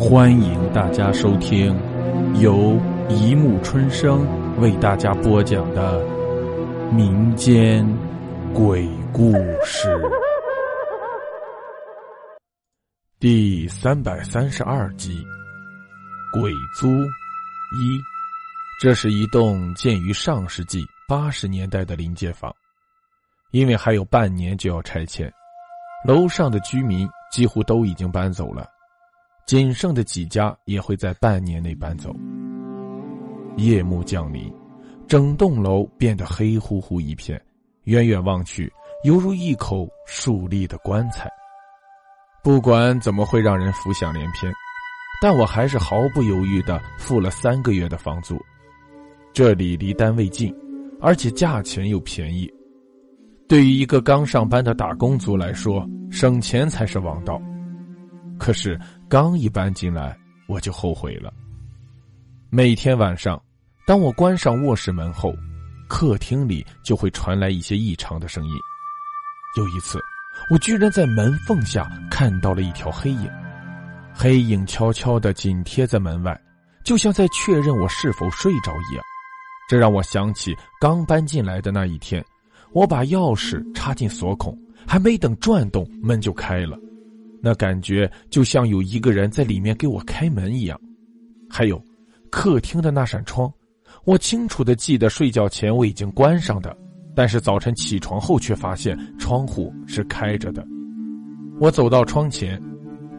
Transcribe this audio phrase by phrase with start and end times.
[0.00, 1.78] 欢迎大家收听
[2.40, 4.26] 由一木春生
[4.58, 6.02] 为大家播讲的
[6.90, 7.86] 民间
[8.54, 9.94] 鬼故事
[13.18, 15.22] 第三百三十二集
[16.40, 17.98] 《鬼租一》。
[18.80, 22.50] 这是一栋建于上世纪八十年代的临街房，
[23.50, 25.30] 因为还有半年就要拆迁，
[26.06, 28.66] 楼上的居民几乎都已经搬走了。
[29.50, 32.14] 仅剩的几家也会在半年内搬走。
[33.56, 34.48] 夜幕降临，
[35.08, 37.42] 整栋楼变得黑乎乎一片，
[37.82, 38.72] 远远望去，
[39.02, 41.28] 犹如一口竖立的棺材。
[42.44, 44.52] 不管怎么会让人浮想联翩，
[45.20, 48.38] 但我还是毫不犹豫的付了三个月的房租。
[49.32, 50.54] 这里离单位近，
[51.00, 52.48] 而且价钱又便宜，
[53.48, 57.42] 对于一个刚上班的打工族来说，省钱才是王道。
[58.40, 58.80] 可是。
[59.08, 61.34] 刚一搬进来，我就后悔了。
[62.48, 63.42] 每天晚上，
[63.84, 65.34] 当我关上卧室门后，
[65.88, 68.52] 客厅里就会传来一些异常的声音。
[69.56, 69.98] 有一次，
[70.48, 73.28] 我居然在门缝下看到了一条黑影，
[74.14, 76.40] 黑影悄悄的紧贴在门外，
[76.84, 79.04] 就像在确认我是否睡着一样。
[79.68, 82.24] 这让我想起刚搬进来的那一天，
[82.70, 86.78] 我把钥匙插进锁孔，还没等转动，门就开了。
[87.42, 90.78] 那感觉就像有一个人在里面给我开门一样，
[91.48, 91.82] 还有，
[92.30, 93.52] 客厅的那扇窗，
[94.04, 96.76] 我清楚的记得睡觉前我已经关上的，
[97.14, 100.66] 但是早晨起床后却发现窗户是开着的。
[101.58, 102.60] 我走到窗前，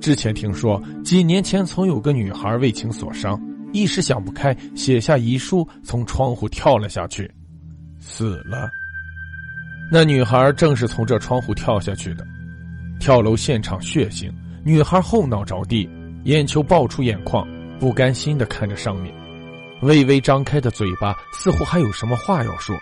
[0.00, 3.40] 之前听说几年前曾有个女孩为情所伤，
[3.72, 7.30] 一时想不开，写下遗书，从窗户跳了下去，
[7.98, 8.68] 死了。
[9.90, 12.26] 那女孩正是从这窗户跳下去的。
[13.02, 14.32] 跳楼现场血腥，
[14.64, 15.90] 女孩后脑着地，
[16.22, 17.44] 眼球爆出眼眶，
[17.80, 19.12] 不甘心的看着上面，
[19.82, 22.76] 微微张开的嘴巴似乎还有什么话要说。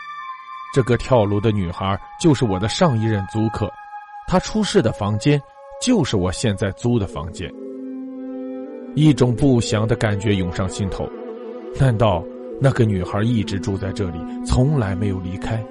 [0.75, 3.72] 这个跳楼的女孩就是我的上一任租客，
[4.28, 5.41] 她出事的房间
[5.81, 7.50] 就是我现在租的房间。
[8.94, 11.09] 一种不祥的感觉涌上心头，
[11.78, 12.23] 难道
[12.61, 15.65] 那个女孩一直住在这里，从来没有离开？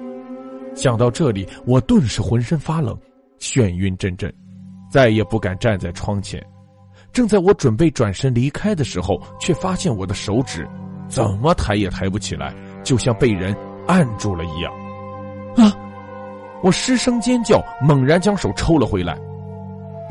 [0.74, 2.98] 想到这里，我顿时浑身发冷。
[3.42, 4.30] 眩晕阵阵，
[4.90, 6.44] 再也不敢站在窗前。
[7.12, 10.68] 正在我准备转身离开的时候，却发现我的手指
[11.08, 13.56] 怎么抬也抬不起来，就像被人
[13.86, 14.72] 按住了一样。
[15.56, 15.74] 啊！
[16.62, 19.18] 我失声尖叫，猛然将手抽了回来。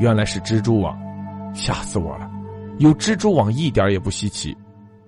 [0.00, 0.98] 原来是蜘蛛网，
[1.54, 2.28] 吓死我了！
[2.78, 4.56] 有蜘蛛网一点也不稀奇，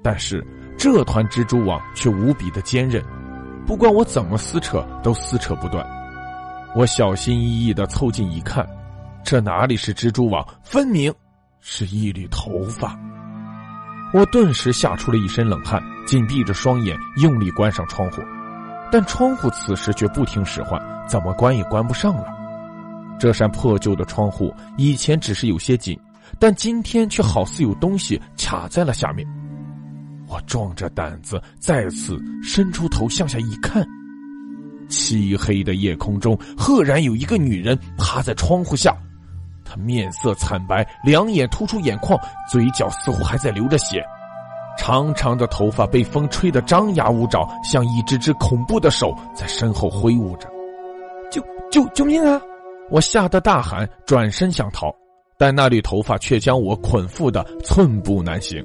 [0.02, 0.46] 但是
[0.78, 3.02] 这团蜘蛛网却无比的坚韧，
[3.66, 5.84] 不管我怎么撕扯，都撕扯不断。
[6.74, 8.66] 我小心翼翼的凑近一看，
[9.24, 11.12] 这哪里是蜘蛛网，分明
[11.60, 12.98] 是一缕头发。
[14.12, 18.20] 我顿时吓出了一身冷汗，紧闭着双眼，用力关上窗户。
[18.90, 20.78] 但窗户此时却不听使唤，
[21.08, 22.26] 怎么关也关不上了。
[23.18, 25.98] 这扇破旧的窗户以前只是有些紧，
[26.38, 29.26] 但今天却好似有东西卡在了下面。
[30.28, 33.86] 我壮着胆子再次伸出头向下一看。
[34.88, 38.94] 漆黑的夜空中，赫然有一个女人趴在窗户下，
[39.72, 42.18] 他面色惨白，两眼突出眼眶，
[42.50, 44.04] 嘴角似乎还在流着血，
[44.76, 50.46] 长长的头发被风吹得张牙舞爪，像一只只恐怖的手在身后挥舞着。
[51.30, 52.38] 救救救命啊！
[52.90, 54.94] 我吓得大喊，转身想逃，
[55.38, 58.62] 但那缕头发却将我捆缚的寸步难行。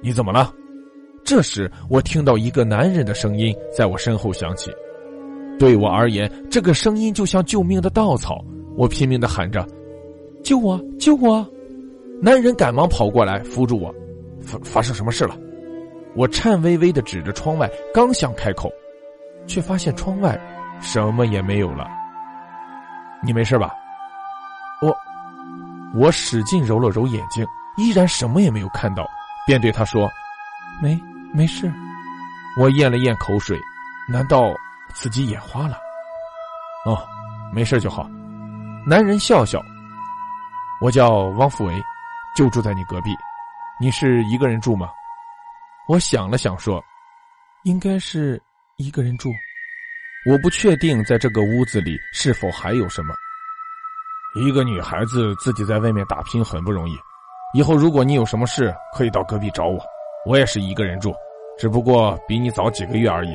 [0.00, 0.52] 你怎么了？
[1.24, 4.70] 这时，我听到一个男人的声音在我身后响起。
[5.58, 8.44] 对我而言，这个声音就像救命的稻草。
[8.76, 9.66] 我拼命的喊着
[10.44, 10.80] ：“救我！
[10.98, 11.46] 救我！”
[12.20, 13.94] 男人赶忙跑过来扶住我。
[14.40, 15.36] 发发生什么事了？
[16.14, 18.70] 我颤巍巍的指着窗外，刚想开口，
[19.46, 20.38] 却发现窗外
[20.80, 21.88] 什么也没有了。
[23.22, 23.72] 你没事吧？
[24.82, 24.94] 我
[25.94, 27.46] 我使劲揉了揉眼睛，
[27.78, 29.08] 依然什么也没有看到，
[29.46, 30.10] 便对他说
[30.82, 31.00] ：“没
[31.32, 31.72] 没事。”
[32.60, 33.58] 我咽了咽口水，
[34.08, 34.54] 难道？
[34.92, 35.76] 自己眼花了，
[36.86, 36.96] 哦，
[37.52, 38.08] 没事就好。
[38.86, 39.64] 男人笑笑。
[40.78, 41.74] 我叫汪富维，
[42.36, 43.10] 就住在你隔壁。
[43.80, 44.90] 你是一个人住吗？
[45.88, 46.84] 我想了想说，
[47.64, 48.40] 应该是
[48.76, 49.30] 一个人住。
[50.30, 53.14] 我不确定在这个屋子里是否还有什么。
[54.34, 56.94] 一个女孩子自己在外面打拼很不容易。
[57.54, 59.82] 以后如果你有什么事，可以到隔壁找我。
[60.26, 61.14] 我也是一个人住，
[61.58, 63.34] 只不过比你早几个月而已。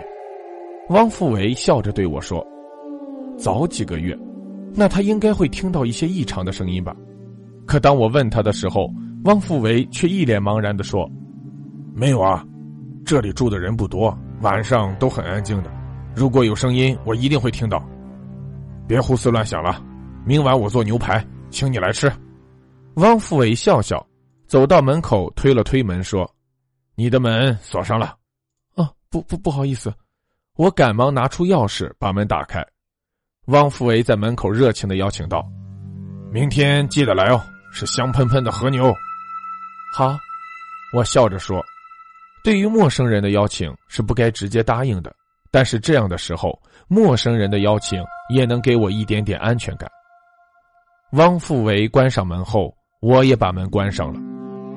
[0.89, 2.45] 汪富维笑着对我说
[3.37, 4.17] ：“早几个月，
[4.73, 6.95] 那他应该会听到一些异常的声音吧？
[7.65, 8.91] 可当我问他的时候，
[9.25, 11.09] 汪富维却一脸茫然的说
[11.93, 12.45] ：“没有啊，
[13.05, 15.71] 这里住的人不多，晚上都很安静的。
[16.15, 17.83] 如果有声音，我一定会听到。
[18.87, 19.83] 别胡思乱想了，
[20.25, 22.11] 明晚我做牛排，请你来吃。”
[22.95, 24.05] 汪富伟笑笑，
[24.47, 26.29] 走到门口，推了推门，说
[26.95, 28.15] ：“你的门锁上了。”
[28.75, 29.93] 啊，不不不好意思，
[30.55, 32.65] 我赶忙拿出钥匙把门打开。
[33.49, 35.43] 汪富维在门口热情的邀请道
[36.31, 37.41] ：“明天记得来哦，
[37.71, 38.93] 是香喷喷的和牛。”
[39.91, 40.15] 好，
[40.93, 41.59] 我笑着说
[42.45, 45.11] ：“对于陌生人的邀请是不该直接答应的，
[45.49, 49.89] 但是这样的时候，陌生人的邀请也能给我一点点安全感。”
[51.13, 52.71] 汪富维关上门后，
[53.01, 54.19] 我也把门关上了。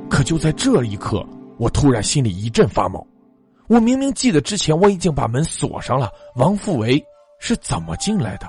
[0.08, 1.22] 可就在这一刻，
[1.58, 3.06] 我突然心里一阵发毛。
[3.68, 7.04] 我明明记得之前我已经把门锁上了，王富维
[7.38, 8.48] 是怎么进来的？